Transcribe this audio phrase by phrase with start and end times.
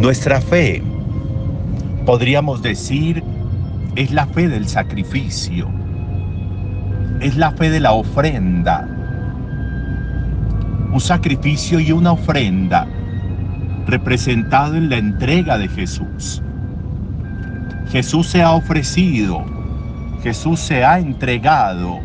[0.00, 0.82] Nuestra fe,
[2.06, 3.22] podríamos decir,
[3.96, 5.68] es la fe del sacrificio,
[7.20, 8.88] es la fe de la ofrenda.
[10.90, 12.86] Un sacrificio y una ofrenda
[13.86, 16.40] representado en la entrega de Jesús.
[17.90, 19.44] Jesús se ha ofrecido,
[20.22, 21.98] Jesús se ha entregado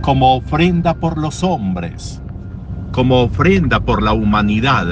[0.00, 2.22] como ofrenda por los hombres,
[2.90, 4.86] como ofrenda por la humanidad.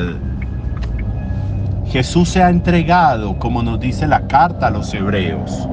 [1.87, 5.69] Jesús se ha entregado, como nos dice la carta a los hebreos,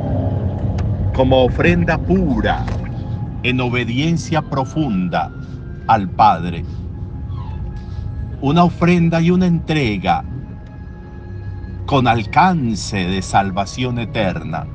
[1.14, 2.66] como ofrenda pura,
[3.44, 5.32] en obediencia profunda
[5.88, 6.66] al Padre.
[8.42, 10.24] Una ofrenda y una entrega
[11.86, 14.68] con alcance de salvación eterna,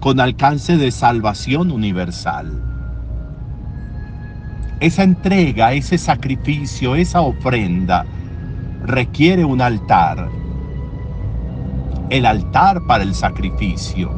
[0.00, 2.62] con alcance de salvación universal.
[4.80, 8.04] Esa entrega, ese sacrificio, esa ofrenda
[8.84, 10.28] requiere un altar.
[12.10, 14.10] El altar para el sacrificio,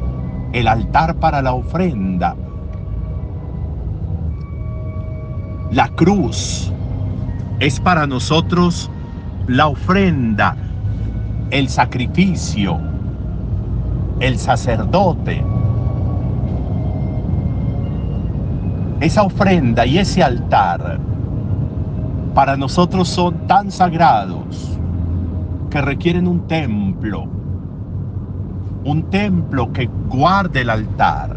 [0.53, 2.35] el altar para la ofrenda.
[5.71, 6.73] La cruz
[7.61, 8.91] es para nosotros
[9.47, 10.57] la ofrenda
[11.51, 12.81] el sacrificio,
[14.19, 15.41] el sacerdote,
[19.01, 20.99] esa ofrenda y ese altar
[22.35, 24.79] para nosotros son tan sagrados
[25.71, 27.27] que requieren un templo,
[28.85, 31.37] un templo que guarde el altar,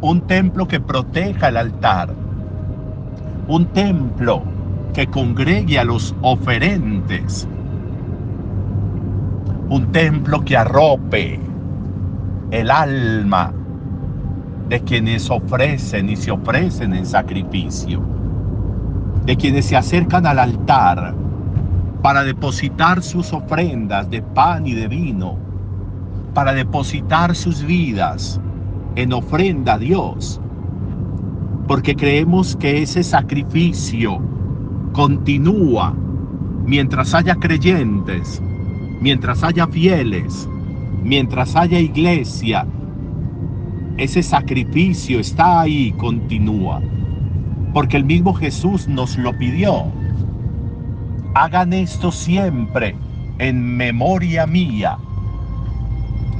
[0.00, 2.14] un templo que proteja el altar,
[3.48, 4.42] un templo
[4.94, 7.48] que congregue a los oferentes,
[9.68, 11.40] un templo que arrope
[12.50, 13.52] el alma
[14.68, 18.17] de quienes ofrecen y se ofrecen en sacrificio,
[19.28, 21.14] de quienes se acercan al altar
[22.00, 25.36] para depositar sus ofrendas de pan y de vino,
[26.32, 28.40] para depositar sus vidas
[28.96, 30.40] en ofrenda a Dios,
[31.66, 34.18] porque creemos que ese sacrificio
[34.94, 35.92] continúa
[36.64, 38.42] mientras haya creyentes
[39.00, 40.48] mientras haya fieles,
[41.04, 42.66] mientras haya iglesia,
[43.98, 46.80] ese sacrificio está ahí, continúa.
[47.72, 49.86] Porque el mismo Jesús nos lo pidió.
[51.34, 52.96] Hagan esto siempre
[53.38, 54.98] en memoria mía.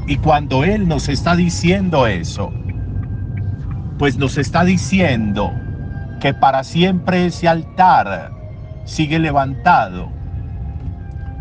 [0.06, 2.52] Y cuando Él nos está diciendo eso,
[3.98, 5.52] pues nos está diciendo
[6.20, 8.32] que para siempre ese altar
[8.84, 10.18] sigue levantado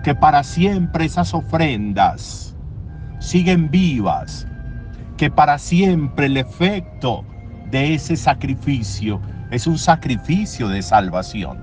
[0.08, 2.56] que para siempre esas ofrendas
[3.20, 4.48] siguen vivas,
[5.18, 7.26] que para siempre el efecto
[7.72, 9.20] de ese sacrificio
[9.52, 11.60] es un sacrificio de salvación.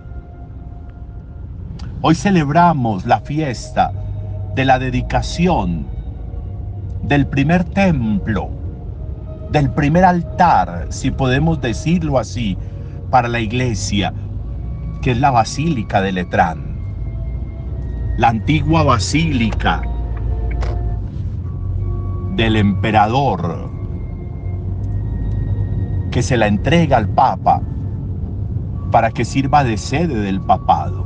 [2.01, 3.93] Hoy celebramos la fiesta
[4.55, 5.87] de la dedicación
[7.03, 8.51] del primer templo,
[9.51, 12.57] del primer altar, si podemos decirlo así,
[13.11, 14.13] para la iglesia,
[15.03, 16.75] que es la Basílica de Letrán
[18.17, 19.83] la antigua basílica
[22.37, 23.71] del emperador
[26.13, 27.61] que se la entrega al Papa
[28.95, 31.05] para que sirva de sede del papado.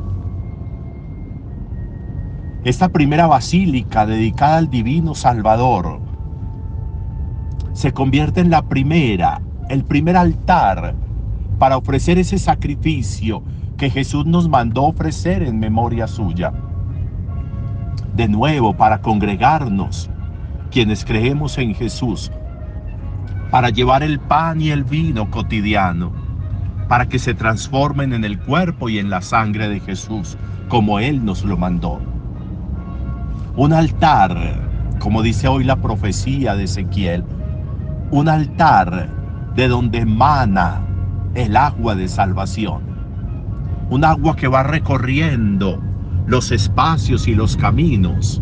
[2.63, 5.99] Esta primera basílica dedicada al Divino Salvador
[7.73, 9.41] se convierte en la primera,
[9.71, 10.97] el primer altar
[11.59, 13.43] para ofrecer ese sacrificio
[13.79, 16.53] que Jesús nos mandó ofrecer en memoria suya
[18.15, 20.11] de nuevo para congregarnos,
[20.71, 22.31] quienes creemos en Jesús,
[23.51, 26.28] para llevar el pan y el vino cotidiano,
[26.89, 30.37] para que se transformen en el cuerpo y en la sangre de Jesús,
[30.69, 32.01] como Él nos lo mandó.
[33.57, 34.37] Un altar,
[34.99, 37.25] como dice hoy la profecía de Ezequiel,
[38.11, 39.09] un altar
[39.55, 40.81] de donde emana
[41.35, 42.83] el agua de salvación,
[43.91, 45.81] un agua que va recorriendo
[46.29, 48.41] los espacios y los caminos.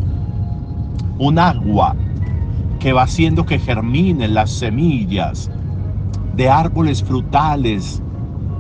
[1.19, 1.95] Un agua
[2.81, 5.51] que va haciendo que germinen las semillas
[6.35, 8.03] de árboles frutales,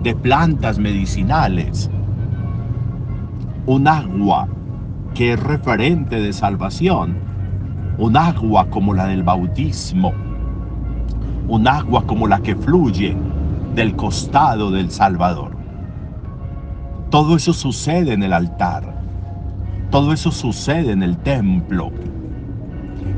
[0.03, 1.91] de plantas medicinales.
[3.67, 4.49] Un agua
[5.15, 7.17] que es referente de salvación.
[7.99, 10.13] Un agua como la del bautismo.
[11.49, 13.17] Un agua como la que fluye
[13.75, 15.57] del costado del Salvador.
[17.11, 18.97] Todo eso sucede en el altar.
[19.91, 21.91] Todo eso sucede en el templo.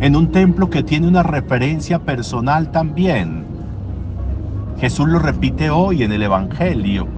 [0.00, 3.37] En un templo que tiene una referencia personal también.
[4.80, 7.08] Jesús lo repite hoy en el Evangelio.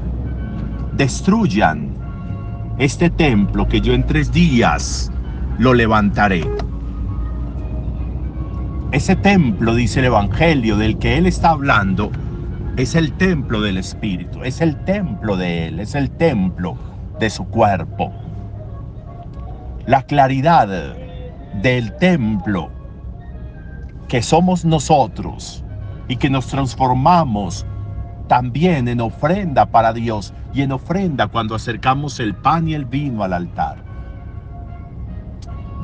[0.94, 1.90] Destruyan
[2.78, 5.12] este templo que yo en tres días
[5.58, 6.42] lo levantaré.
[8.92, 12.10] Ese templo, dice el Evangelio, del que Él está hablando,
[12.78, 16.76] es el templo del Espíritu, es el templo de Él, es el templo
[17.18, 18.10] de su cuerpo.
[19.86, 20.96] La claridad
[21.62, 22.70] del templo
[24.08, 25.62] que somos nosotros
[26.10, 27.64] y que nos transformamos
[28.26, 33.22] también en ofrenda para Dios y en ofrenda cuando acercamos el pan y el vino
[33.22, 33.84] al altar.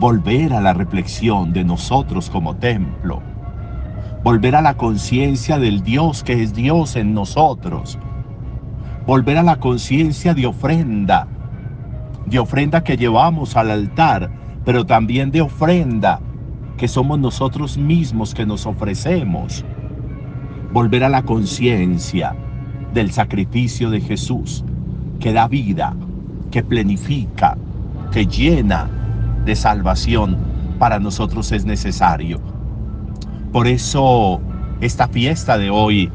[0.00, 3.22] Volver a la reflexión de nosotros como templo,
[4.24, 7.96] volver a la conciencia del Dios que es Dios en nosotros,
[9.06, 11.28] volver a la conciencia de ofrenda,
[12.26, 14.28] de ofrenda que llevamos al altar,
[14.64, 16.18] pero también de ofrenda
[16.76, 19.64] que somos nosotros mismos que nos ofrecemos,
[20.76, 22.36] volver a la conciencia
[22.92, 24.62] del sacrificio de Jesús,
[25.20, 25.96] que da vida,
[26.50, 27.56] que plenifica,
[28.12, 28.86] que llena,
[29.46, 30.36] de salvación
[30.78, 32.42] para nosotros es necesario.
[33.52, 34.38] Por eso
[34.82, 36.12] esta fiesta de hoy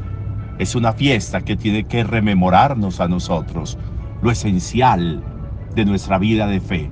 [0.60, 3.76] es una fiesta que tiene que rememorarnos a nosotros
[4.22, 5.24] lo esencial
[5.74, 6.88] de nuestra vida de fe,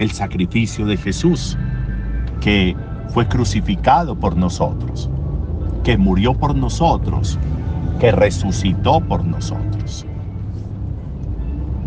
[0.00, 1.56] el sacrificio de Jesús,
[2.40, 2.74] que
[3.10, 5.08] fue crucificado por nosotros,
[5.84, 7.38] que murió por nosotros,
[7.98, 10.06] que resucitó por nosotros.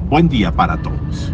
[0.10, 1.32] Buen día para todos.